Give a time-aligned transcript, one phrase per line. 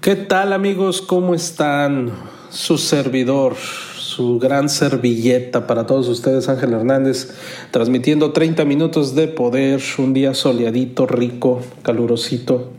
[0.00, 1.02] ¿Qué tal amigos?
[1.02, 2.12] ¿Cómo están?
[2.50, 7.34] Su servidor, su gran servilleta para todos ustedes, Ángel Hernández,
[7.72, 12.70] transmitiendo 30 minutos de poder, un día soleadito, rico, calurosito.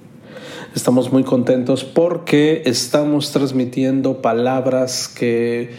[0.74, 5.72] Estamos muy contentos porque estamos transmitiendo palabras que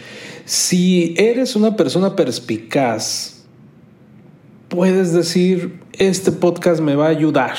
[0.45, 3.45] si eres una persona perspicaz,
[4.69, 7.55] puedes decir, este podcast me va a ayudar.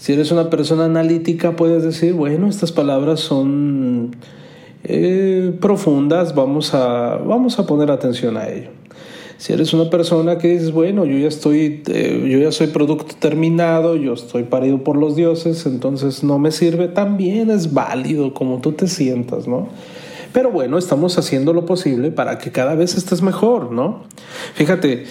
[0.00, 4.16] Si eres una persona analítica, puedes decir, bueno, estas palabras son
[4.82, 8.70] eh, profundas, vamos a, vamos a poner atención a ello.
[9.36, 13.14] Si eres una persona que dices, bueno, yo ya estoy, eh, yo ya soy producto
[13.18, 18.62] terminado, yo estoy parido por los dioses, entonces no me sirve, también es válido como
[18.62, 19.68] tú te sientas, ¿no?
[20.32, 24.04] Pero bueno, estamos haciendo lo posible para que cada vez estés mejor, ¿no?
[24.54, 25.04] Fíjate,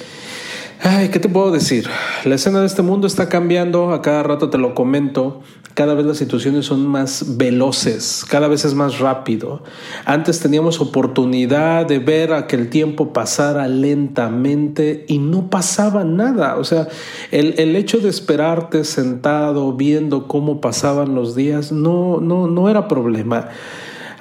[0.81, 1.89] Ay, ¿qué te puedo decir?
[2.23, 5.41] La escena de este mundo está cambiando, a cada rato te lo comento,
[5.73, 9.61] cada vez las situaciones son más veloces, cada vez es más rápido.
[10.05, 16.55] Antes teníamos oportunidad de ver a que el tiempo pasara lentamente y no pasaba nada.
[16.55, 16.87] O sea,
[17.31, 22.87] el, el hecho de esperarte sentado viendo cómo pasaban los días no, no, no era
[22.87, 23.49] problema.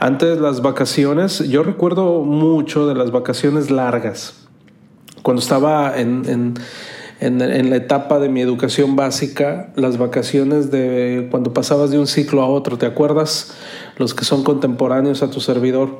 [0.01, 4.48] Antes las vacaciones, yo recuerdo mucho de las vacaciones largas
[5.29, 6.55] cuando estaba en,
[7.21, 12.47] la etapa de mi educación básica, las vacaciones de cuando pasabas de un ciclo a
[12.47, 13.53] otro, ¿te acuerdas?
[13.99, 15.99] Los que son contemporáneos a tu servidor.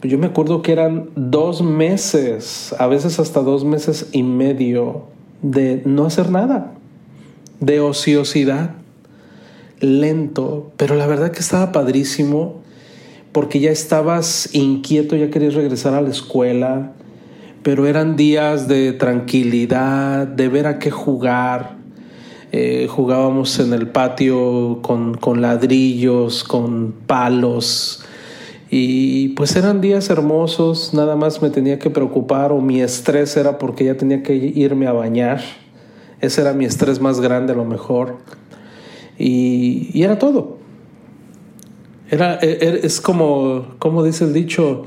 [0.00, 5.02] Yo me acuerdo que eran dos meses, a veces hasta dos meses y medio
[5.42, 6.72] de no hacer nada,
[7.60, 8.76] de ociosidad,
[9.80, 12.62] lento, pero la verdad que estaba padrísimo
[13.32, 16.94] porque ya estabas inquieto, ya querías regresar a la escuela,
[17.62, 21.76] pero eran días de tranquilidad, de ver a qué jugar.
[22.50, 28.04] Eh, jugábamos en el patio con, con ladrillos, con palos.
[28.70, 33.58] Y pues eran días hermosos, nada más me tenía que preocupar o mi estrés era
[33.58, 35.40] porque ya tenía que irme a bañar.
[36.20, 38.16] Ese era mi estrés más grande a lo mejor.
[39.18, 40.58] Y, y era todo.
[42.10, 44.84] Era, e, e, es como, como dice el dicho,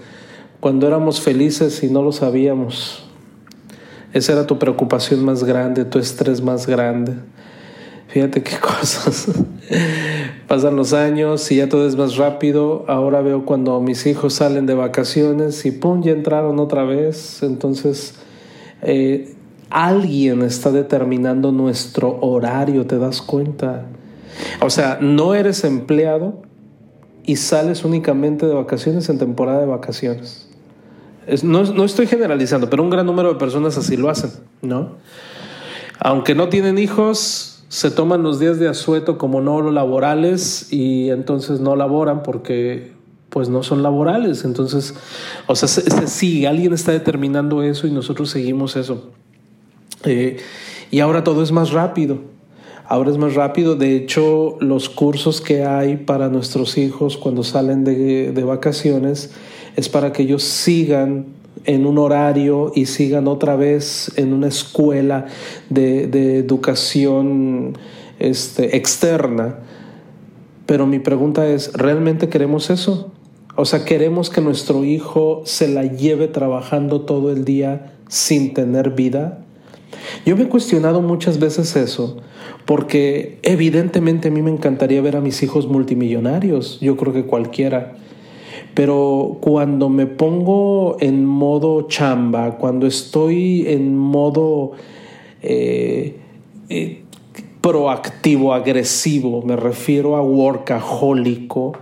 [0.61, 3.03] cuando éramos felices y no lo sabíamos.
[4.13, 7.13] Esa era tu preocupación más grande, tu estrés más grande.
[8.07, 9.27] Fíjate qué cosas.
[10.47, 12.85] Pasan los años y ya todo es más rápido.
[12.87, 16.03] Ahora veo cuando mis hijos salen de vacaciones y ¡pum!
[16.03, 17.41] ya entraron otra vez.
[17.41, 18.13] Entonces,
[18.83, 19.33] eh,
[19.71, 23.87] alguien está determinando nuestro horario, ¿te das cuenta?
[24.61, 26.43] O sea, no eres empleado
[27.23, 30.50] y sales únicamente de vacaciones en temporada de vacaciones
[31.43, 34.97] no, estoy generalizando, pero un gran número de personas así lo hacen, ¿no?
[35.99, 41.59] Aunque no tienen hijos, se toman los días de asueto como no laborales y entonces
[41.59, 42.93] no laboran porque
[43.29, 44.43] pues no son laborales.
[44.43, 44.95] Entonces,
[45.47, 49.11] o sea, sí, alguien está determinando eso y nosotros seguimos eso.
[50.03, 50.37] Eh,
[50.89, 52.19] y ahora todo es más rápido.
[52.87, 53.75] Ahora es más rápido.
[53.75, 59.31] De hecho, los cursos que hay para nuestros hijos cuando salen de, de vacaciones,
[59.75, 61.25] es para que ellos sigan
[61.65, 65.27] en un horario y sigan otra vez en una escuela
[65.69, 67.77] de, educación
[68.19, 69.59] este, externa.
[70.65, 73.11] Pero mi pregunta es, ¿realmente queremos eso?
[73.55, 78.91] O sea, ¿queremos que nuestro hijo se la lleve trabajando todo el día sin tener
[78.91, 79.43] vida?
[80.25, 82.17] Yo me he cuestionado muchas veces eso,
[82.65, 87.95] porque evidentemente a mí me encantaría ver a mis hijos multimillonarios, yo creo que cualquiera,
[88.73, 94.71] pero cuando me pongo en modo chamba, cuando estoy en modo
[95.41, 96.17] eh,
[96.69, 97.03] eh,
[97.59, 101.73] proactivo, agresivo, me refiero a workahólico,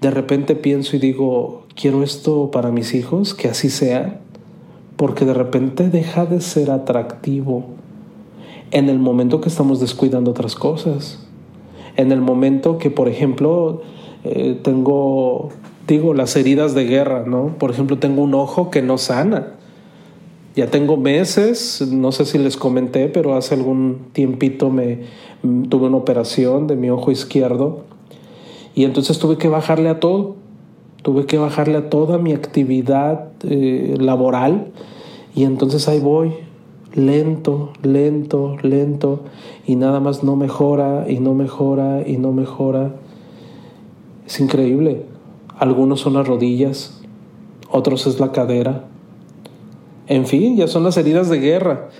[0.00, 4.20] de repente pienso y digo, quiero esto para mis hijos, que así sea,
[4.96, 7.64] porque de repente deja de ser atractivo
[8.70, 11.24] en el momento que estamos descuidando otras cosas.
[11.96, 13.82] En el momento que, por ejemplo,
[14.24, 15.50] eh, tengo
[15.88, 17.56] digo, las heridas de guerra, ¿no?
[17.58, 19.54] Por ejemplo, tengo un ojo que no sana.
[20.54, 25.00] Ya tengo meses, no sé si les comenté, pero hace algún tiempito me
[25.68, 27.84] tuve una operación de mi ojo izquierdo
[28.74, 30.36] y entonces tuve que bajarle a todo.
[31.02, 34.72] Tuve que bajarle a toda mi actividad eh, laboral
[35.34, 36.32] y entonces ahí voy,
[36.92, 39.20] lento, lento, lento
[39.64, 42.96] y nada más no mejora y no mejora y no mejora.
[44.26, 45.17] Es increíble.
[45.58, 47.00] Algunos son las rodillas,
[47.70, 48.84] otros es la cadera,
[50.08, 51.90] en fin, ya son las heridas de guerra.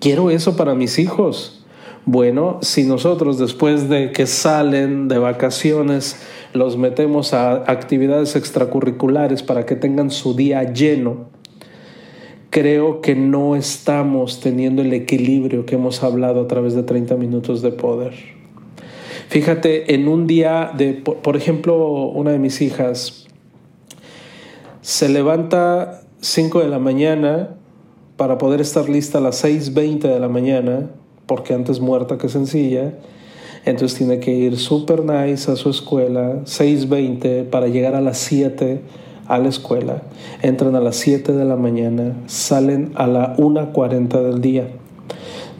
[0.00, 1.62] Quiero eso para mis hijos.
[2.06, 6.16] Bueno, si nosotros después de que salen de vacaciones
[6.54, 11.26] los metemos a actividades extracurriculares para que tengan su día lleno,
[12.48, 17.60] creo que no estamos teniendo el equilibrio que hemos hablado a través de 30 minutos
[17.60, 18.14] de poder.
[19.28, 23.26] Fíjate, en un día de, por ejemplo, una de mis hijas
[24.80, 27.50] se levanta 5 de la mañana
[28.16, 30.90] para poder estar lista a las 6.20 de la mañana,
[31.26, 32.94] porque antes muerta que sencilla.
[33.66, 38.80] Entonces tiene que ir super nice a su escuela, 6.20 para llegar a las 7
[39.26, 40.04] a la escuela.
[40.40, 44.68] Entran a las 7 de la mañana, salen a la 1.40 del día.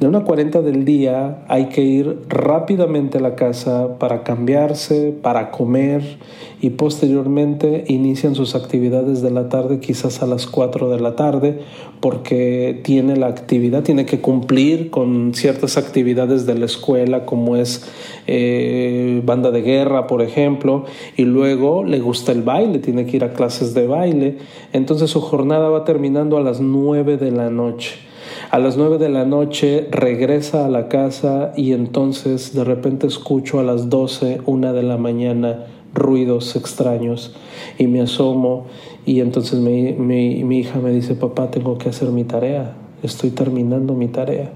[0.01, 5.51] De una 40 del día hay que ir rápidamente a la casa para cambiarse, para
[5.51, 6.19] comer
[6.61, 11.63] y posteriormente inician sus actividades de la tarde quizás a las 4 de la tarde
[11.99, 17.85] porque tiene la actividad, tiene que cumplir con ciertas actividades de la escuela como es
[18.29, 20.85] eh, banda de guerra por ejemplo
[21.17, 24.39] y luego le gusta el baile, tiene que ir a clases de baile,
[24.73, 28.08] entonces su jornada va terminando a las 9 de la noche.
[28.51, 33.61] A las nueve de la noche regresa a la casa y entonces de repente escucho
[33.61, 37.35] a las doce, una de la mañana, ruidos extraños
[37.79, 38.65] y me asomo
[39.05, 43.93] y entonces mi, mi, hija me dice, papá, tengo que hacer mi tarea, estoy terminando
[43.93, 44.51] mi tarea.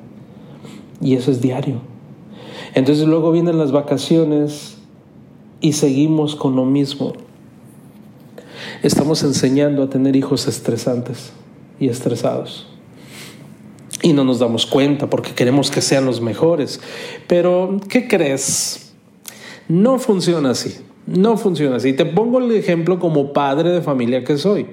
[1.03, 1.75] Y eso es diario.
[2.75, 4.79] Entonces luego vienen las vacaciones
[5.61, 7.13] y seguimos con lo mismo.
[8.83, 11.35] Estamos enseñando a tener hijos estresantes
[11.79, 12.72] y estresados
[14.03, 16.81] y no nos damos cuenta porque queremos que sean los mejores.
[17.27, 18.93] Pero, ¿qué crees?
[19.69, 20.77] No funciona así.
[21.07, 21.93] No funciona así.
[21.93, 24.67] Te pongo el ejemplo como padre de familia que soy.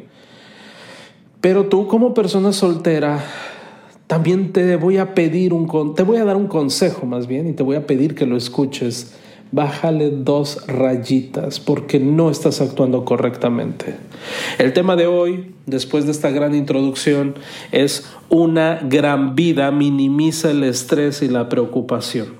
[1.42, 3.24] Pero tú como persona soltera,
[4.08, 7.54] también te voy a pedir un te voy a dar un consejo más bien y
[7.54, 9.14] te voy a pedir que lo escuches
[9.52, 13.98] bájale dos rayitas porque no estás actuando correctamente.
[14.58, 17.36] El tema de hoy, después de esta gran introducción,
[17.72, 22.40] es una gran vida minimiza el estrés y la preocupación.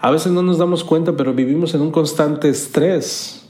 [0.00, 3.43] A veces no nos damos cuenta, pero vivimos en un constante estrés.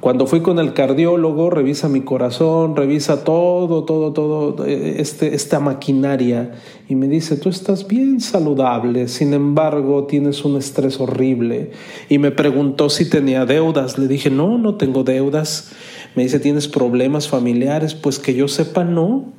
[0.00, 5.58] Cuando fui con el cardiólogo, revisa mi corazón, revisa todo, todo, todo, eh, este, esta
[5.58, 6.52] maquinaria
[6.88, 11.72] y me dice, tú estás bien saludable, sin embargo tienes un estrés horrible.
[12.08, 13.98] Y me preguntó si tenía deudas.
[13.98, 15.72] Le dije, no, no tengo deudas.
[16.14, 17.94] Me dice, ¿tienes problemas familiares?
[17.94, 19.32] Pues que yo sepa, no.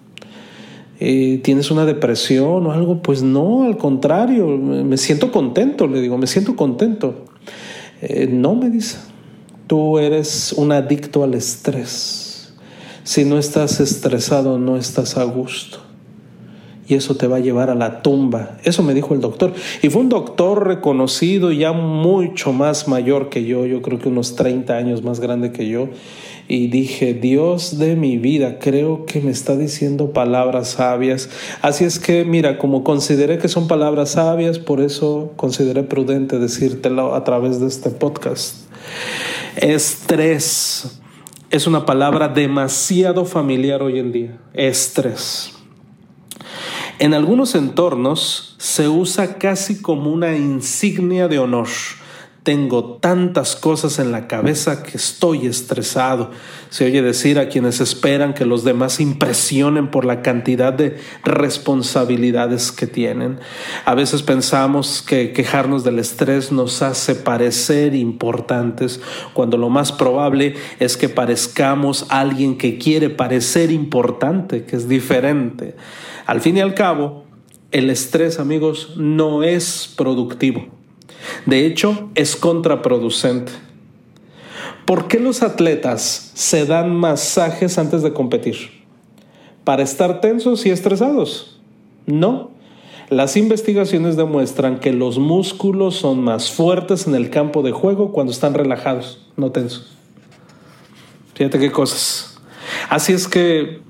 [0.99, 3.01] Eh, ¿Tienes una depresión o algo?
[3.01, 7.23] Pues no, al contrario, me siento contento, le digo, me siento contento.
[8.01, 8.97] Eh, no, me dice
[9.69, 12.51] Tú eres un adicto al estrés.
[13.03, 15.77] Si no estás estresado, no estás a gusto.
[16.87, 18.57] Y eso te va a llevar a la tumba.
[18.63, 19.53] Eso me dijo el doctor.
[19.83, 24.35] Y fue un doctor reconocido, ya mucho más mayor que yo, yo creo que unos
[24.35, 25.89] 30 años más grande que yo.
[26.47, 31.29] Y dije, Dios de mi vida, creo que me está diciendo palabras sabias.
[31.61, 37.13] Así es que, mira, como consideré que son palabras sabias, por eso consideré prudente decírtelo
[37.13, 38.55] a través de este podcast.
[39.55, 40.99] Estrés
[41.49, 44.37] es una palabra demasiado familiar hoy en día.
[44.53, 45.53] Estrés.
[46.99, 51.67] En algunos entornos se usa casi como una insignia de honor
[52.49, 56.31] tengo tantas cosas en la cabeza que estoy estresado.
[56.71, 62.71] Se oye decir a quienes esperan que los demás impresionen por la cantidad de responsabilidades
[62.71, 63.39] que tienen.
[63.85, 68.99] A veces pensamos que quejarnos del estrés nos hace parecer importantes,
[69.35, 75.75] cuando lo más probable es que parezcamos alguien que quiere parecer importante, que es diferente.
[76.25, 77.25] Al fin y al cabo,
[77.69, 80.78] el estrés, amigos, no es productivo.
[81.49, 83.51] De hecho, es contraproducente.
[84.85, 88.55] ¿Por qué los atletas se dan masajes antes de competir?
[89.63, 91.59] ¿Para estar tensos y estresados?
[92.05, 92.51] No.
[93.09, 98.31] Las investigaciones demuestran que los músculos son más fuertes en el campo de juego cuando
[98.31, 99.97] están relajados, no tensos.
[101.33, 102.39] Fíjate qué cosas.
[102.89, 103.81] Así es que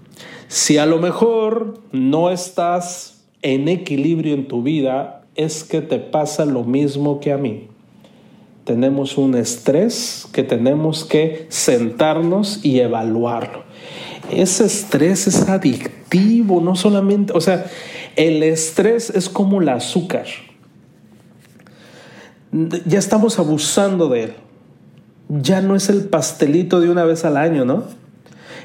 [0.47, 6.43] Si a lo mejor no estás en equilibrio en tu vida, es que te pasa
[6.43, 7.69] lo mismo que a mí.
[8.65, 13.63] Tenemos un estrés que tenemos que sentarnos y evaluarlo.
[14.29, 17.65] Ese estrés es adictivo, no solamente, o sea,
[18.17, 20.25] el estrés es como el azúcar.
[22.85, 24.33] Ya estamos abusando de él.
[25.29, 27.85] Ya no es el pastelito de una vez al año, ¿no?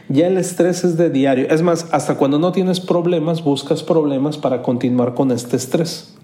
[0.09, 1.47] Ya el estrés es de diario.
[1.49, 6.14] Es más, hasta cuando no tienes problemas, buscas problemas para continuar con este estrés.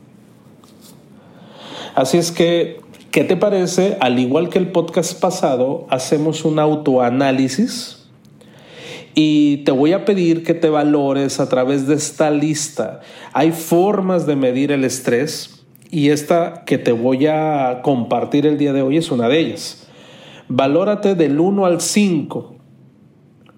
[2.00, 2.80] Así es que,
[3.10, 3.98] ¿qué te parece?
[4.00, 8.08] Al igual que el podcast pasado, hacemos un autoanálisis
[9.14, 13.00] y te voy a pedir que te valores a través de esta lista.
[13.34, 18.72] Hay formas de medir el estrés y esta que te voy a compartir el día
[18.72, 19.86] de hoy es una de ellas.
[20.48, 22.54] Valórate del 1 al 5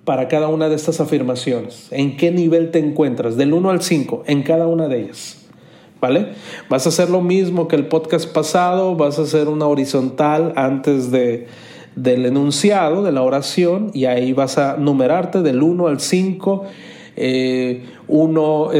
[0.05, 1.87] para cada una de estas afirmaciones.
[1.93, 3.37] ¿En qué nivel te encuentras?
[3.37, 5.42] Del 1 al 5 en cada una de ellas.
[6.03, 6.33] ¿Vale?
[6.69, 11.13] Vas a hacer lo mismo que el podcast pasado, vas a hacer una horizontal antes
[11.13, 11.47] de,
[11.95, 16.65] del enunciado, de la oración, y ahí vas a numerarte del 1 al 5.
[16.65, 16.67] 1
[17.17, 17.85] eh,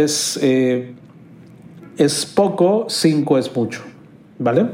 [0.03, 0.95] es, eh,
[1.97, 3.83] es poco, 5 es mucho.
[4.41, 4.67] ¿Vale?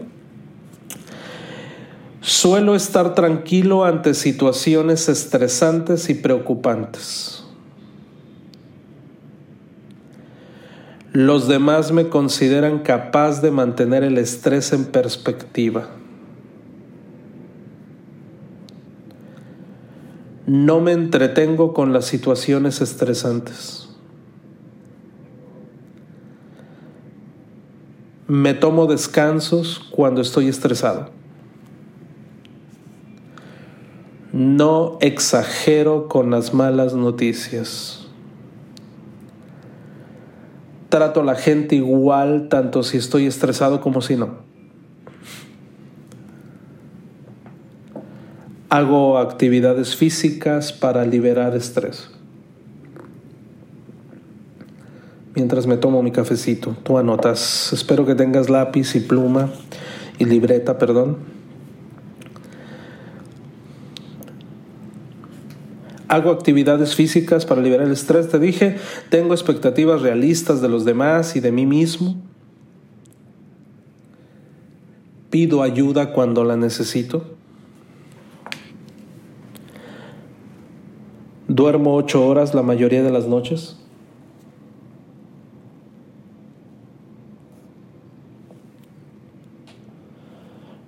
[2.22, 7.37] Suelo estar tranquilo ante situaciones estresantes y preocupantes.
[11.12, 15.88] Los demás me consideran capaz de mantener el estrés en perspectiva.
[20.46, 23.88] No me entretengo con las situaciones estresantes.
[28.26, 31.10] Me tomo descansos cuando estoy estresado.
[34.32, 37.97] No exagero con las malas noticias.
[40.88, 44.46] Trato a la gente igual tanto si estoy estresado como si no.
[48.70, 52.10] Hago actividades físicas para liberar estrés.
[55.34, 57.72] Mientras me tomo mi cafecito, tú anotas.
[57.72, 59.50] Espero que tengas lápiz y pluma
[60.18, 61.37] y libreta, perdón
[66.08, 68.78] Hago actividades físicas para liberar el estrés, te dije.
[69.10, 72.16] Tengo expectativas realistas de los demás y de mí mismo.
[75.28, 77.24] Pido ayuda cuando la necesito.
[81.46, 83.76] Duermo ocho horas la mayoría de las noches.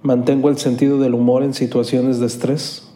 [0.03, 2.90] Mantengo el sentido del humor en situaciones de estrés.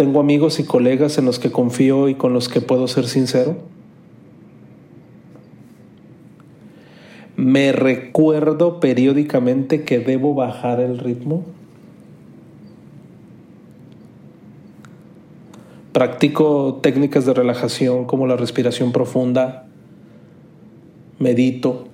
[0.00, 3.58] Tengo amigos y colegas en los que confío y con los que puedo ser sincero.
[7.36, 11.44] Me recuerdo periódicamente que debo bajar el ritmo.
[15.92, 19.66] Practico técnicas de relajación como la respiración profunda.
[21.18, 21.88] Medito.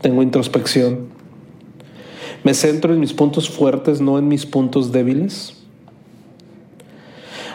[0.00, 1.08] Tengo introspección.
[2.44, 5.58] Me centro en mis puntos fuertes, no en mis puntos débiles.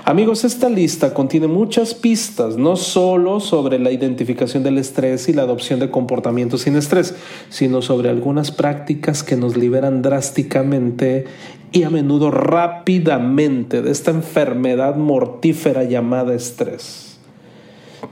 [0.10, 5.42] Amigos, esta lista contiene muchas pistas, no solo sobre la identificación del estrés y la
[5.42, 7.14] adopción de comportamientos sin estrés,
[7.50, 11.26] sino sobre algunas prácticas que nos liberan drásticamente
[11.74, 17.20] y a menudo rápidamente de esta enfermedad mortífera llamada estrés.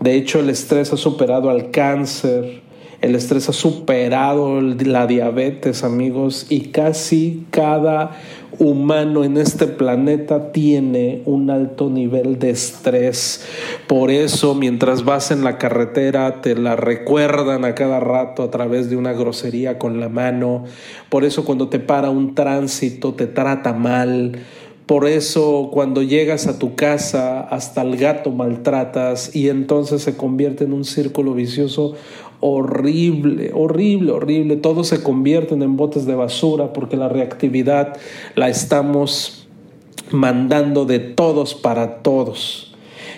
[0.01, 2.61] De hecho, el estrés ha superado al cáncer,
[3.01, 8.17] el estrés ha superado la diabetes, amigos, y casi cada
[8.59, 13.45] humano en este planeta tiene un alto nivel de estrés.
[13.87, 18.89] Por eso, mientras vas en la carretera, te la recuerdan a cada rato a través
[18.89, 20.63] de una grosería con la mano.
[21.09, 24.39] Por eso, cuando te para un tránsito, te trata mal.
[24.85, 30.63] Por eso cuando llegas a tu casa hasta el gato maltratas y entonces se convierte
[30.63, 31.95] en un círculo vicioso
[32.39, 34.55] horrible, horrible, horrible.
[34.57, 37.97] Todo se convierten en botes de basura porque la reactividad
[38.35, 39.47] la estamos
[40.11, 42.74] mandando de todos para todos.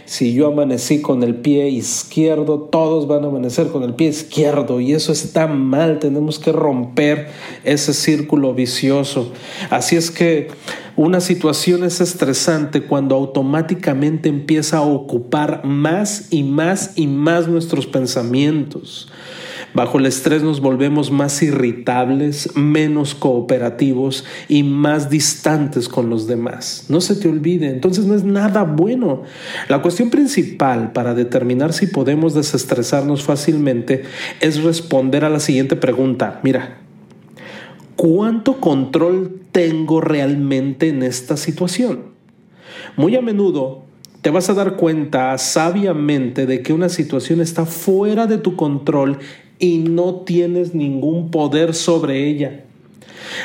[0.07, 4.79] Si yo amanecí con el pie izquierdo, todos van a amanecer con el pie izquierdo
[4.79, 5.99] y eso está mal.
[5.99, 7.27] Tenemos que romper
[7.65, 9.33] ese círculo vicioso.
[9.69, 10.47] Así es que
[10.95, 17.85] una situación es estresante cuando automáticamente empieza a ocupar más y más y más nuestros
[17.85, 19.09] pensamientos.
[19.73, 26.85] Bajo el estrés nos volvemos más irritables, menos cooperativos y más distantes con los demás.
[26.89, 29.23] No se te olvide, entonces no es nada bueno.
[29.67, 34.03] La cuestión principal para determinar si podemos desestresarnos fácilmente
[34.39, 36.39] es responder a la siguiente pregunta.
[36.43, 36.79] Mira,
[37.95, 42.15] ¿cuánto control tengo realmente en esta situación?
[42.95, 43.83] Muy a menudo
[44.21, 49.19] te vas a dar cuenta sabiamente de que una situación está fuera de tu control
[49.59, 52.63] y no tienes ningún poder sobre ella.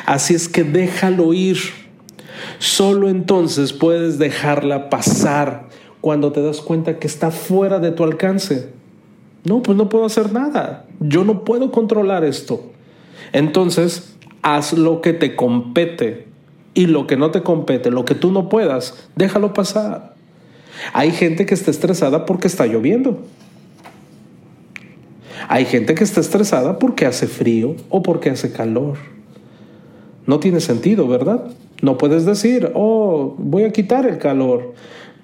[0.06, 1.58] Así es que déjalo ir.
[2.58, 5.68] Solo entonces puedes dejarla pasar
[6.00, 8.70] cuando te das cuenta que está fuera de tu alcance.
[9.44, 10.86] No, pues no puedo hacer nada.
[11.00, 12.70] Yo no puedo controlar esto.
[13.32, 16.26] Entonces, haz lo que te compete
[16.74, 20.14] y lo que no te compete, lo que tú no puedas, déjalo pasar.
[20.92, 23.22] Hay gente que está estresada porque está lloviendo.
[25.48, 28.96] Hay gente que está estresada porque hace frío o porque hace calor.
[30.26, 31.52] No tiene sentido, ¿verdad?
[31.82, 34.74] No puedes decir, oh, voy a quitar el calor.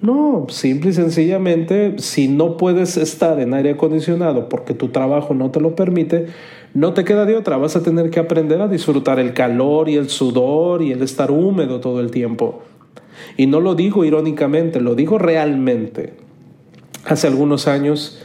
[0.01, 5.51] No, simple y sencillamente, si no puedes estar en aire acondicionado porque tu trabajo no
[5.51, 6.27] te lo permite,
[6.73, 9.97] no te queda de otra, vas a tener que aprender a disfrutar el calor y
[9.97, 12.63] el sudor y el estar húmedo todo el tiempo.
[13.37, 16.15] Y no lo digo irónicamente, lo digo realmente.
[17.05, 18.21] Hace algunos años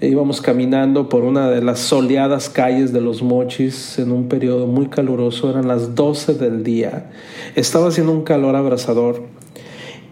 [0.00, 4.86] íbamos caminando por una de las soleadas calles de los Mochis en un periodo muy
[4.86, 7.10] caluroso, eran las 12 del día.
[7.56, 9.24] Estaba haciendo un calor abrasador.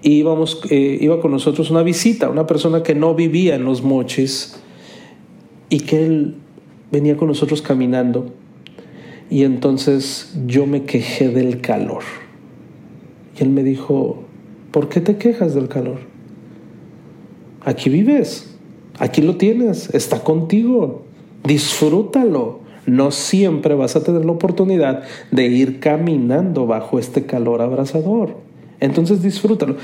[0.03, 3.83] Y íbamos, eh, iba con nosotros una visita, una persona que no vivía en los
[3.83, 4.57] Mochis
[5.69, 6.37] y que él
[6.91, 8.33] venía con nosotros caminando.
[9.31, 12.03] Y entonces yo me quejé del calor.
[13.39, 14.25] Y él me dijo,
[14.71, 15.99] ¿por qué te quejas del calor?
[17.65, 18.56] Aquí vives,
[18.99, 21.03] aquí lo tienes, está contigo,
[21.45, 22.61] disfrútalo.
[22.87, 28.37] No siempre vas a tener la oportunidad de ir caminando bajo este calor abrasador.
[28.79, 29.77] Entonces disfrútalo.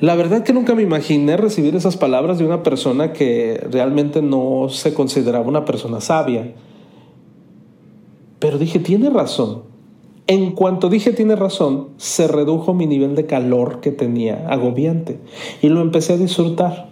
[0.00, 4.68] La verdad que nunca me imaginé recibir esas palabras de una persona que realmente no
[4.70, 6.54] se consideraba una persona sabia.
[8.38, 9.62] Pero dije, tiene razón.
[10.28, 15.18] En cuanto dije tiene razón, se redujo mi nivel de calor que tenía, agobiante,
[15.62, 16.90] y lo empecé a disfrutar.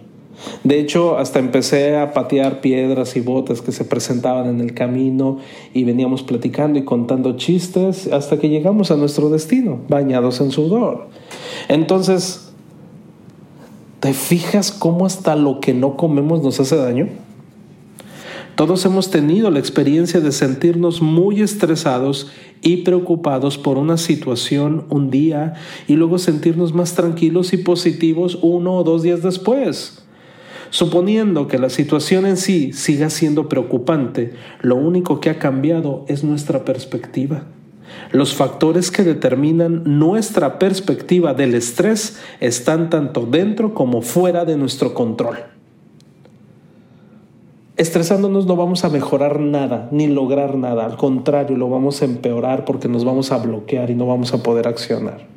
[0.63, 5.39] De hecho, hasta empecé a patear piedras y botes que se presentaban en el camino
[5.73, 11.07] y veníamos platicando y contando chistes hasta que llegamos a nuestro destino, bañados en sudor.
[11.69, 12.51] Entonces,
[13.99, 17.07] ¿te fijas cómo hasta lo que no comemos nos hace daño?
[18.55, 22.31] Todos hemos tenido la experiencia de sentirnos muy estresados
[22.63, 25.53] y preocupados por una situación un día
[25.87, 30.06] y luego sentirnos más tranquilos y positivos uno o dos días después.
[30.69, 36.23] Suponiendo que la situación en sí siga siendo preocupante, lo único que ha cambiado es
[36.23, 37.43] nuestra perspectiva.
[38.11, 44.93] Los factores que determinan nuestra perspectiva del estrés están tanto dentro como fuera de nuestro
[44.93, 45.37] control.
[47.77, 50.85] Estresándonos no vamos a mejorar nada, ni lograr nada.
[50.85, 54.41] Al contrario, lo vamos a empeorar porque nos vamos a bloquear y no vamos a
[54.41, 55.36] poder accionar.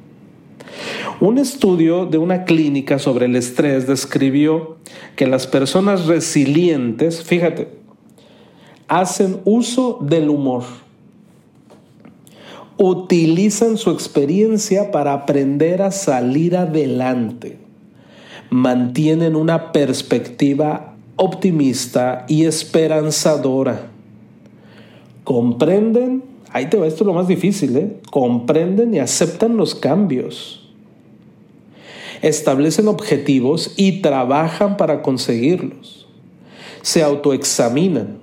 [1.20, 4.78] Un estudio de una clínica sobre el estrés describió
[5.16, 7.68] que las personas resilientes, fíjate,
[8.88, 10.64] hacen uso del humor,
[12.78, 17.58] utilizan su experiencia para aprender a salir adelante,
[18.48, 23.90] mantienen una perspectiva optimista y esperanzadora,
[25.22, 28.00] comprenden, ahí te va, esto es lo más difícil, ¿eh?
[28.10, 30.59] comprenden y aceptan los cambios
[32.22, 36.06] establecen objetivos y trabajan para conseguirlos.
[36.82, 38.18] Se autoexaminan,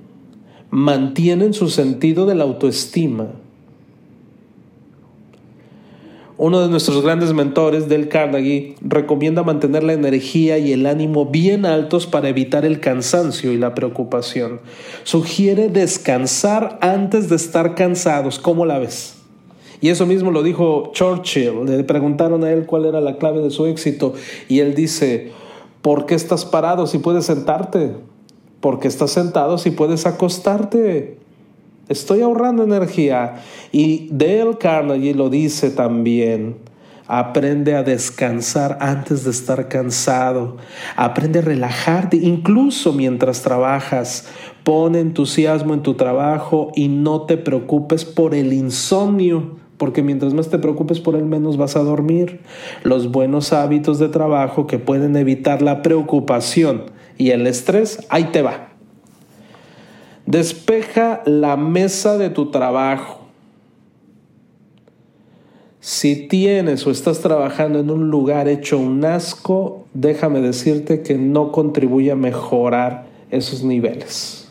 [0.69, 3.27] mantienen su sentido de la autoestima.
[6.39, 11.65] Uno de nuestros grandes mentores, Del Carnegie, recomienda mantener la energía y el ánimo bien
[11.65, 14.61] altos para evitar el cansancio y la preocupación.
[15.03, 18.37] Sugiere descansar antes de estar cansados.
[18.37, 19.16] ¿Cómo la ves?
[19.81, 21.65] Y eso mismo lo dijo Churchill.
[21.65, 24.13] Le preguntaron a él cuál era la clave de su éxito
[24.47, 25.31] y él dice,
[25.81, 27.93] ¿por qué estás parado si puedes sentarte?
[28.59, 31.17] ¿Por qué estás sentado si puedes acostarte?
[31.89, 33.35] Estoy ahorrando energía.
[33.71, 36.57] Y Dale Carnegie lo dice también.
[37.09, 40.57] Aprende a descansar antes de estar cansado.
[40.97, 44.27] Aprende a relajarte, incluso mientras trabajas.
[44.63, 50.49] Pon entusiasmo en tu trabajo y no te preocupes por el insomnio porque mientras más
[50.49, 52.39] te preocupes por él, menos vas a dormir.
[52.83, 56.85] Los buenos hábitos de trabajo que pueden evitar la preocupación
[57.17, 58.69] y el estrés, ahí te va.
[60.25, 63.21] Despeja la mesa de tu trabajo.
[65.79, 71.51] Si tienes o estás trabajando en un lugar hecho un asco, déjame decirte que no
[71.51, 74.49] contribuye a mejorar esos niveles.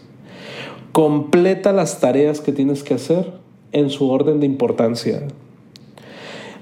[0.92, 3.45] Completa las tareas que tienes que hacer
[3.76, 5.28] en su orden de importancia.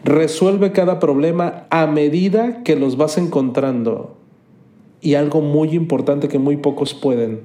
[0.03, 4.17] Resuelve cada problema a medida que los vas encontrando.
[5.01, 7.43] Y algo muy importante que muy pocos pueden.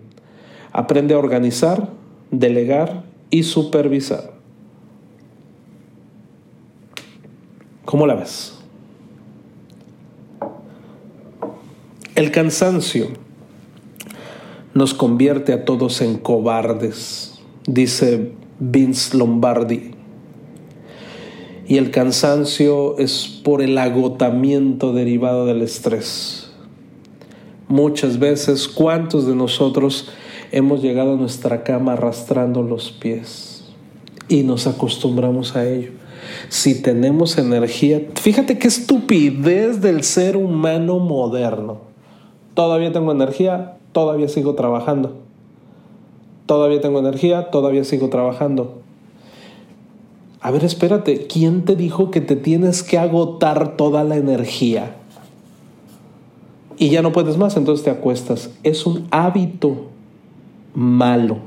[0.72, 1.90] Aprende a organizar,
[2.32, 4.32] delegar y supervisar.
[7.86, 8.58] ¿Cómo la ves?
[12.16, 13.08] El cansancio
[14.74, 19.92] nos convierte a todos en cobardes, dice Vince Lombardi.
[21.68, 26.52] Y el cansancio es por el agotamiento derivado del estrés.
[27.68, 30.10] Muchas veces, ¿cuántos de nosotros
[30.52, 33.66] hemos llegado a nuestra cama arrastrando los pies?
[34.28, 35.92] Y nos acostumbramos a ello
[36.50, 38.02] si tenemos energía.
[38.16, 41.82] Fíjate qué estupidez del ser humano moderno.
[42.54, 45.29] Todavía tengo energía, todavía sigo trabajando.
[46.50, 48.82] Todavía tengo energía, todavía sigo trabajando.
[50.42, 54.96] A ver, espérate, ¿quién te dijo que te tienes que agotar toda la energía?
[56.76, 58.50] Y ya no puedes más, entonces te acuestas.
[58.64, 59.90] Es un hábito
[60.74, 61.38] malo.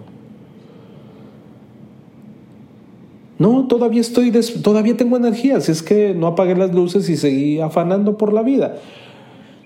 [3.41, 4.31] No, todavía estoy,
[4.63, 8.43] todavía tengo energía, si es que no apagué las luces y seguí afanando por la
[8.43, 8.77] vida.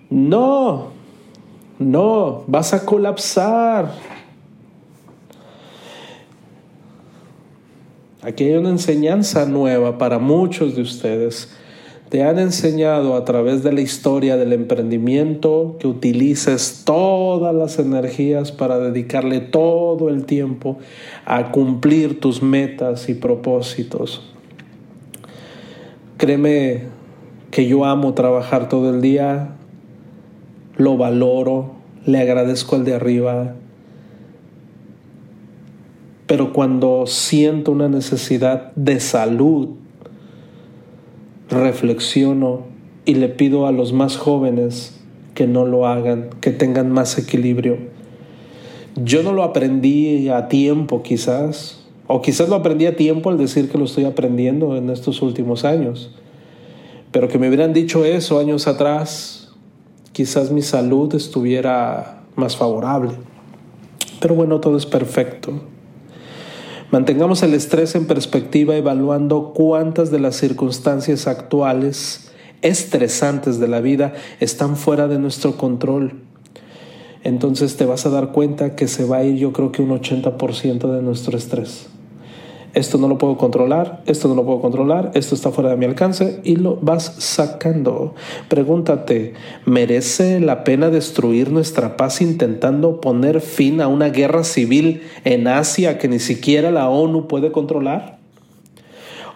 [0.09, 0.87] No,
[1.79, 4.15] no, vas a colapsar.
[8.26, 11.48] Aquí hay una enseñanza nueva para muchos de ustedes
[12.08, 18.52] te han enseñado a través de la historia del emprendimiento que utilices todas las energías
[18.52, 20.78] para dedicarle todo el tiempo
[21.24, 24.22] a cumplir tus metas y propósitos.
[26.16, 26.82] Créeme
[27.50, 29.56] que yo amo trabajar todo el día,
[30.76, 31.72] lo valoro,
[32.04, 33.54] le agradezco al de arriba,
[36.26, 39.68] pero cuando siento una necesidad de salud,
[41.48, 42.64] reflexiono
[43.04, 45.00] y le pido a los más jóvenes
[45.34, 47.78] que no lo hagan, que tengan más equilibrio.
[48.96, 53.70] Yo no lo aprendí a tiempo quizás, o quizás lo aprendí a tiempo al decir
[53.70, 56.10] que lo estoy aprendiendo en estos últimos años,
[57.12, 59.52] pero que me hubieran dicho eso años atrás,
[60.12, 63.12] quizás mi salud estuviera más favorable.
[64.18, 65.60] Pero bueno, todo es perfecto.
[66.90, 72.31] Mantengamos el estrés en perspectiva evaluando cuántas de las circunstancias actuales
[72.62, 76.22] estresantes de la vida están fuera de nuestro control.
[77.25, 79.90] Entonces te vas a dar cuenta que se va a ir yo creo que un
[79.90, 81.88] 80% de nuestro estrés
[82.76, 85.86] esto no lo puedo controlar, esto no lo puedo controlar, esto está fuera de mi
[85.86, 88.14] alcance y lo vas sacando.
[88.48, 89.32] Pregúntate,
[89.64, 95.96] ¿merece la pena destruir nuestra paz intentando poner fin a una guerra civil en Asia
[95.96, 98.18] que ni siquiera la ONU puede controlar?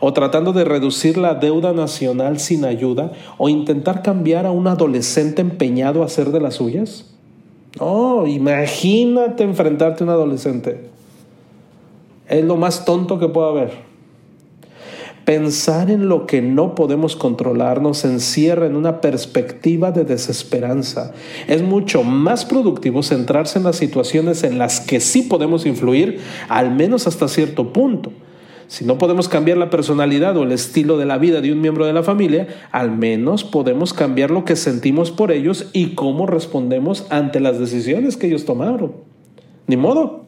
[0.00, 3.12] ¿O tratando de reducir la deuda nacional sin ayuda?
[3.38, 7.06] ¿O intentar cambiar a un adolescente empeñado a hacer de las suyas?
[7.78, 10.90] No, imagínate enfrentarte a un adolescente.
[12.30, 13.90] Es lo más tonto que puede haber.
[15.24, 21.12] Pensar en lo que no podemos controlar nos encierra en una perspectiva de desesperanza.
[21.48, 26.72] Es mucho más productivo centrarse en las situaciones en las que sí podemos influir, al
[26.74, 28.12] menos hasta cierto punto.
[28.68, 31.84] Si no podemos cambiar la personalidad o el estilo de la vida de un miembro
[31.84, 37.06] de la familia, al menos podemos cambiar lo que sentimos por ellos y cómo respondemos
[37.10, 38.92] ante las decisiones que ellos tomaron.
[39.66, 40.19] Ni modo.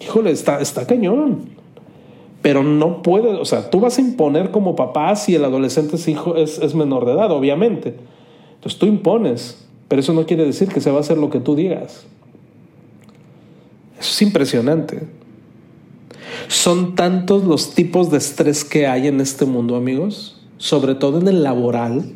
[0.00, 1.56] Híjole, está, está cañón.
[2.42, 6.06] Pero no puede, o sea, tú vas a imponer como papá si el adolescente es,
[6.06, 7.96] hijo, es, es menor de edad, obviamente.
[8.54, 11.40] Entonces tú impones, pero eso no quiere decir que se va a hacer lo que
[11.40, 12.06] tú digas.
[13.98, 15.02] Eso es impresionante.
[16.46, 21.26] Son tantos los tipos de estrés que hay en este mundo, amigos, sobre todo en
[21.26, 22.14] el laboral,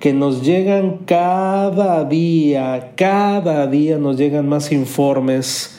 [0.00, 5.75] que nos llegan cada día, cada día nos llegan más informes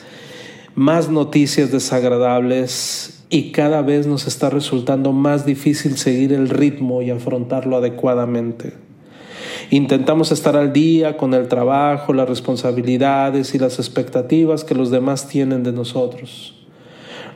[0.78, 7.10] más noticias desagradables y cada vez nos está resultando más difícil seguir el ritmo y
[7.10, 8.74] afrontarlo adecuadamente.
[9.70, 15.26] Intentamos estar al día con el trabajo, las responsabilidades y las expectativas que los demás
[15.26, 16.54] tienen de nosotros.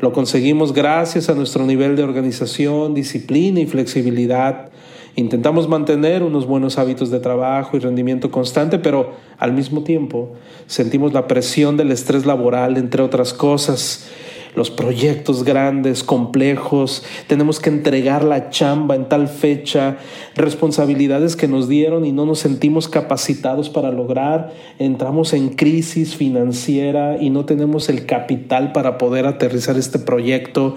[0.00, 4.70] Lo conseguimos gracias a nuestro nivel de organización, disciplina y flexibilidad
[5.14, 10.30] Intentamos mantener unos buenos hábitos de trabajo y rendimiento constante, pero al mismo tiempo
[10.66, 14.08] sentimos la presión del estrés laboral, entre otras cosas
[14.54, 19.96] los proyectos grandes, complejos, tenemos que entregar la chamba en tal fecha,
[20.34, 27.16] responsabilidades que nos dieron y no nos sentimos capacitados para lograr, entramos en crisis financiera
[27.20, 30.76] y no tenemos el capital para poder aterrizar este proyecto,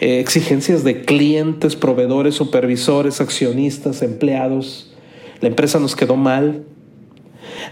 [0.00, 4.92] eh, exigencias de clientes, proveedores, supervisores, accionistas, empleados,
[5.40, 6.64] la empresa nos quedó mal,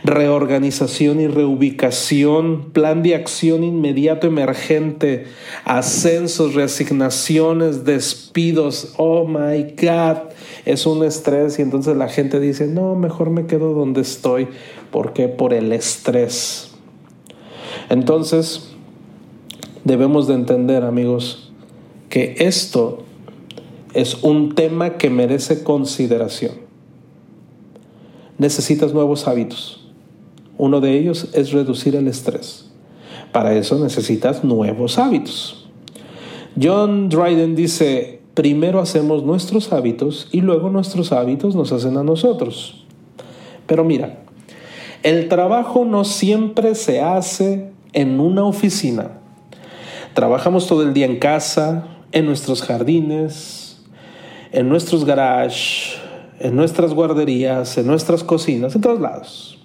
[0.04, 5.26] reorganización y reubicación, plan de acción inmediato emergente,
[5.64, 8.94] ascensos, reasignaciones, despidos.
[8.96, 10.30] Oh my God,
[10.64, 14.48] es un estrés y entonces la gente dice, no, mejor me quedo donde estoy.
[14.90, 15.28] ¿Por qué?
[15.28, 16.70] Por el estrés.
[17.88, 18.70] Entonces,
[19.84, 21.52] debemos de entender, amigos,
[22.08, 23.04] que esto
[23.94, 26.52] es un tema que merece consideración.
[28.38, 29.79] Necesitas nuevos hábitos
[30.60, 32.66] uno de ellos es reducir el estrés.
[33.32, 35.70] Para eso necesitas nuevos hábitos.
[36.60, 42.84] John Dryden dice, primero hacemos nuestros hábitos y luego nuestros hábitos nos hacen a nosotros.
[43.66, 44.18] Pero mira,
[45.02, 49.12] el trabajo no siempre se hace en una oficina.
[50.12, 53.80] Trabajamos todo el día en casa, en nuestros jardines,
[54.52, 55.96] en nuestros garages,
[56.38, 59.59] en nuestras guarderías, en nuestras cocinas, en todos lados.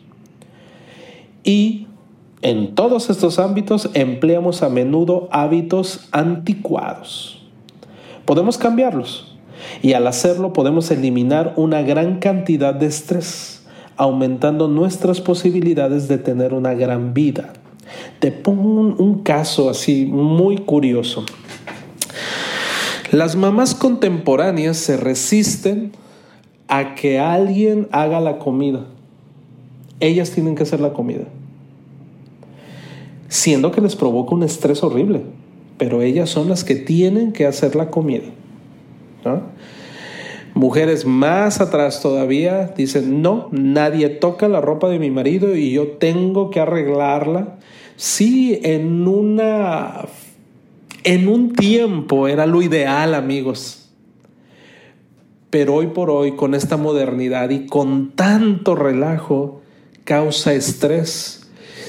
[1.46, 1.86] Y
[2.42, 7.44] en todos estos ámbitos empleamos a menudo hábitos anticuados.
[8.26, 9.38] Podemos cambiarlos
[9.84, 13.64] y al hacerlo podemos eliminar una gran cantidad de estrés,
[13.96, 17.54] aumentando nuestras posibilidades de tener una gran vida.
[18.20, 21.24] Te pongo un, caso así muy curioso.
[23.12, 25.92] Las mamás contemporáneas se resisten
[26.68, 28.88] a que alguien haga la comida
[30.00, 31.24] ellas tienen que hacer la comida.
[33.28, 35.22] Siendo que les provoca un estrés horrible,
[35.78, 38.26] pero ellas son las que tienen que hacer la comida.
[40.54, 45.88] Mujeres más atrás todavía dicen, no, nadie toca la ropa de mi marido y yo
[45.98, 47.58] tengo que arreglarla.
[47.98, 50.06] Sí, en una...
[51.04, 53.92] En un tiempo era lo ideal, amigos.
[55.50, 59.62] Pero hoy por hoy, con esta modernidad y con tanto relajo,
[60.04, 61.45] causa estrés.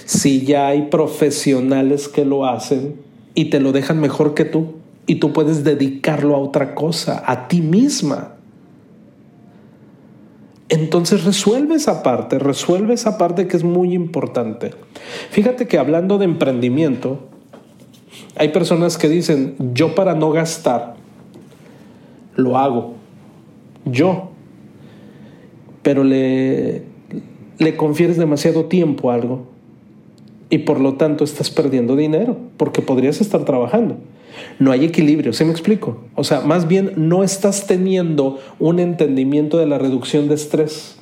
[0.06, 2.94] Si ya hay profesionales que lo hacen
[3.34, 7.48] y te lo dejan mejor que tú y tú puedes dedicarlo a otra cosa, a
[7.48, 8.34] ti misma.
[10.68, 14.70] Entonces resuelve esa parte, resuelve esa parte que es muy importante.
[15.30, 17.18] Fíjate que hablando de emprendimiento,
[18.36, 20.94] hay personas que dicen, yo para no gastar,
[22.36, 22.94] lo hago,
[23.84, 24.30] yo,
[25.82, 26.84] pero le,
[27.58, 29.55] le confieres demasiado tiempo a algo
[30.50, 33.96] y por lo tanto estás perdiendo dinero porque podrías estar trabajando.
[34.58, 35.98] No hay equilibrio, ¿se me explico?
[36.14, 40.98] O sea, más bien no estás teniendo un entendimiento de la reducción de estrés.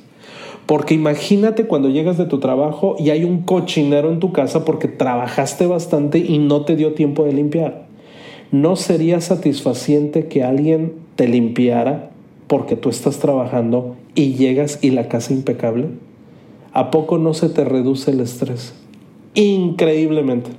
[0.65, 4.87] Porque imagínate cuando llegas de tu trabajo y hay un cochinero en tu casa porque
[4.87, 7.85] trabajaste bastante y no te dio tiempo de limpiar.
[8.51, 12.09] ¿No sería satisfaciente que alguien te limpiara
[12.47, 15.89] porque tú estás trabajando y llegas y la casa impecable?
[16.75, 18.73] ¿a poco no se te reduce el estrés?
[19.35, 20.51] Increíblemente.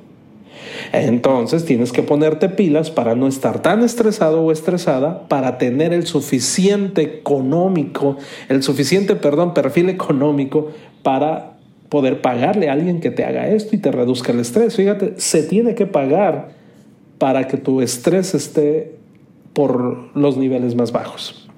[0.92, 6.06] Entonces tienes que ponerte pilas para no estar tan estresado o estresada, para tener el
[6.06, 8.16] suficiente económico,
[8.48, 10.70] el suficiente, perdón, perfil económico
[11.02, 11.56] para
[11.88, 14.76] poder pagarle a alguien que te haga esto y te reduzca el estrés.
[14.76, 16.48] Fíjate, se tiene que pagar
[17.18, 18.96] para que tu estrés esté
[19.52, 21.48] por los niveles más bajos.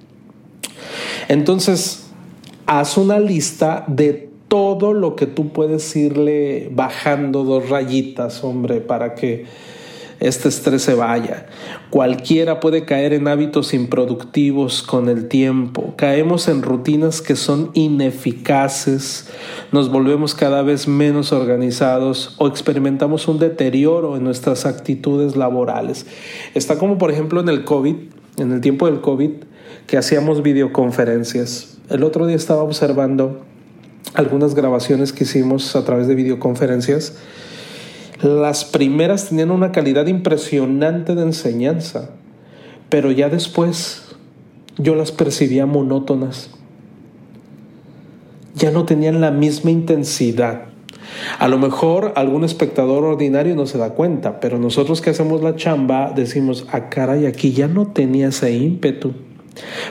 [1.27, 2.09] Entonces,
[2.65, 9.15] haz una lista de todo lo que tú puedes irle bajando dos rayitas, hombre, para
[9.15, 9.45] que
[10.19, 11.45] este estrés se vaya.
[11.89, 15.93] Cualquiera puede caer en hábitos improductivos con el tiempo.
[15.95, 19.29] Caemos en rutinas que son ineficaces,
[19.71, 26.05] nos volvemos cada vez menos organizados o experimentamos un deterioro en nuestras actitudes laborales.
[26.53, 27.95] Está como por ejemplo en el COVID,
[28.37, 29.31] en el tiempo del COVID,
[29.87, 31.77] que hacíamos videoconferencias.
[31.89, 33.45] El otro día estaba observando
[34.13, 37.17] algunas grabaciones que hicimos a través de videoconferencias,
[38.21, 42.09] las primeras tenían una calidad impresionante de enseñanza,
[42.89, 44.15] pero ya después
[44.77, 46.49] yo las percibía monótonas.
[48.55, 50.63] Ya no tenían la misma intensidad.
[51.37, 55.55] A lo mejor algún espectador ordinario no se da cuenta, pero nosotros que hacemos la
[55.55, 59.13] chamba decimos, a ah, cara y aquí ya no tenía ese ímpetu.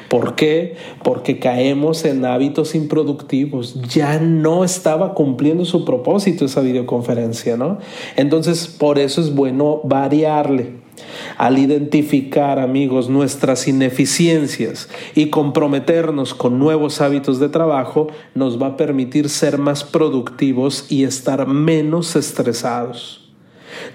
[0.09, 0.77] ¿Por qué?
[1.03, 3.81] Porque caemos en hábitos improductivos.
[3.83, 7.79] Ya no estaba cumpliendo su propósito esa videoconferencia, ¿no?
[8.17, 10.89] Entonces, por eso es bueno variarle.
[11.37, 18.77] Al identificar, amigos, nuestras ineficiencias y comprometernos con nuevos hábitos de trabajo, nos va a
[18.77, 23.28] permitir ser más productivos y estar menos estresados.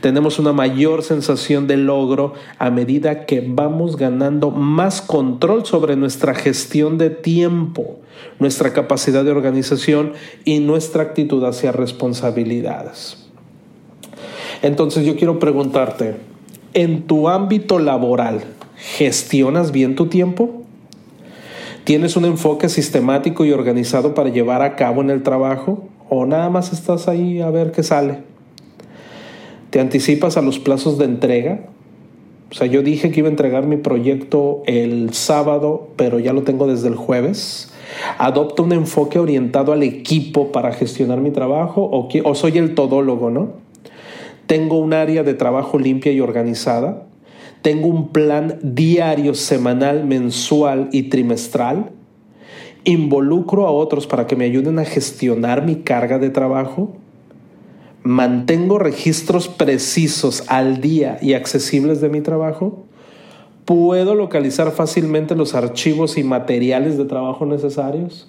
[0.02, 6.36] Tenemos una mayor sensación de logro a medida que vamos ganando más control sobre nuestra
[6.36, 8.00] gestión de tiempo,
[8.39, 10.13] nuestra capacidad de organización
[10.46, 13.17] y nuestra actitud hacia responsabilidades.
[14.62, 16.15] Entonces yo quiero preguntarte,
[16.74, 18.43] ¿en tu ámbito laboral
[18.78, 20.62] gestionas bien tu tiempo?
[21.84, 25.89] ¿Tienes un enfoque sistemático y organizado para llevar a cabo en el trabajo?
[26.10, 28.33] ¿O nada más estás ahí a ver qué sale?
[29.74, 31.62] ¿Te anticipas a los plazos de entrega?
[32.52, 36.44] O sea, yo dije que iba a entregar mi proyecto el sábado, pero ya lo
[36.44, 37.74] tengo desde el jueves.
[38.20, 43.32] ¿Adopto un enfoque orientado al equipo para gestionar mi trabajo o, o soy el todólogo,
[43.32, 43.54] no?
[44.46, 47.08] Tengo un área de trabajo limpia y organizada.
[47.64, 51.90] Tengo un plan diario, semanal, mensual y trimestral.
[52.84, 56.94] Involucro a otros para que me ayuden a gestionar mi carga de trabajo
[58.04, 62.84] mantengo registros precisos al día y accesibles de mi trabajo,
[63.66, 68.28] puedo localizar fácilmente los archivos y materiales de trabajo necesarios,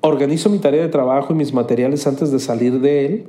[0.00, 3.26] organizo mi tarea de trabajo y mis materiales antes de salir de él,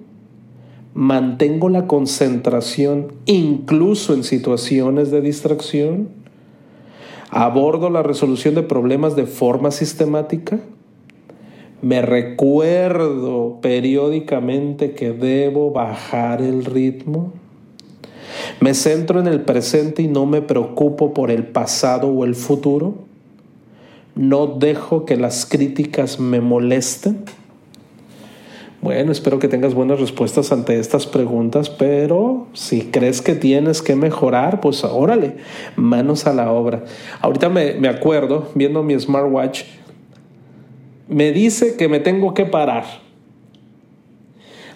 [0.93, 6.09] mantengo la concentración incluso en situaciones de distracción,
[7.29, 10.59] abordo la resolución de problemas de forma sistemática,
[11.83, 17.33] me recuerdo periódicamente que debo bajar el ritmo.
[18.61, 22.95] Me centro en el presente y no me preocupo por el pasado o el futuro.
[24.15, 27.25] No dejo que las críticas me molesten.
[28.81, 33.97] Bueno, espero que tengas buenas respuestas ante estas preguntas, pero si crees que tienes que
[33.97, 35.35] mejorar, pues órale,
[35.75, 36.85] manos a la obra.
[37.19, 39.63] Ahorita me, me acuerdo, viendo mi smartwatch,
[41.07, 42.85] me dice que me tengo que parar.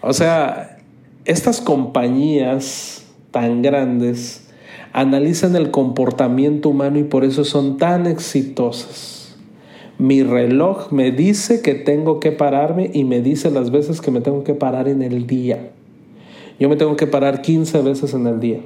[0.01, 0.79] O sea,
[1.25, 4.49] estas compañías tan grandes
[4.93, 9.35] analizan el comportamiento humano y por eso son tan exitosas.
[9.99, 14.21] Mi reloj me dice que tengo que pararme y me dice las veces que me
[14.21, 15.71] tengo que parar en el día.
[16.59, 18.59] Yo me tengo que parar 15 veces en el día.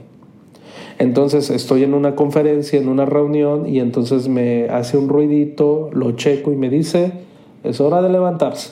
[1.00, 6.12] Entonces estoy en una conferencia, en una reunión y entonces me hace un ruidito, lo
[6.12, 7.12] checo y me dice,
[7.64, 8.72] es hora de levantarse.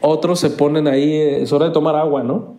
[0.00, 2.54] Otros se ponen ahí, es hora de tomar agua, ¿no?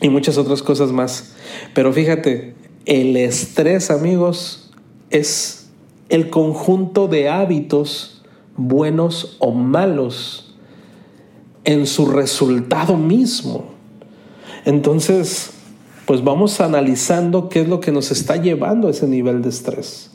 [0.00, 1.34] Y muchas otras cosas más.
[1.74, 2.54] Pero fíjate,
[2.86, 4.70] el estrés, amigos,
[5.10, 5.70] es
[6.08, 8.22] el conjunto de hábitos
[8.56, 10.54] buenos o malos
[11.64, 13.64] en su resultado mismo.
[14.64, 15.52] Entonces,
[16.06, 20.10] pues vamos analizando qué es lo que nos está llevando a ese nivel de estrés.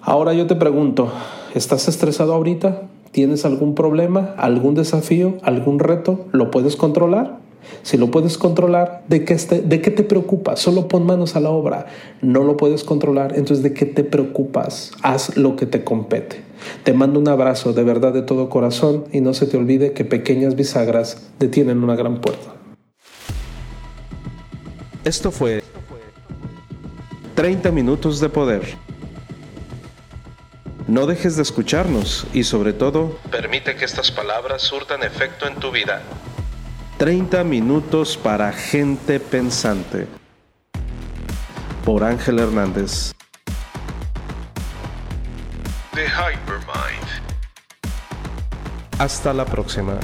[0.00, 1.12] Ahora yo te pregunto,
[1.58, 2.82] ¿Estás estresado ahorita?
[3.10, 6.26] ¿Tienes algún problema, algún desafío, algún reto?
[6.30, 7.40] ¿Lo puedes controlar?
[7.82, 10.60] Si lo puedes controlar, ¿de qué, ¿de qué te preocupas?
[10.60, 11.86] Solo pon manos a la obra.
[12.22, 14.92] No lo puedes controlar, entonces ¿de qué te preocupas?
[15.02, 16.44] Haz lo que te compete.
[16.84, 20.04] Te mando un abrazo de verdad de todo corazón y no se te olvide que
[20.04, 22.54] pequeñas bisagras detienen una gran puerta.
[25.02, 25.64] Esto fue
[27.34, 28.87] 30 minutos de poder.
[30.88, 35.70] No dejes de escucharnos y sobre todo, permite que estas palabras surtan efecto en tu
[35.70, 36.00] vida.
[36.96, 40.06] 30 minutos para gente pensante.
[41.84, 43.12] Por Ángel Hernández.
[45.92, 47.06] The Hypermind.
[48.98, 50.00] Hasta la próxima.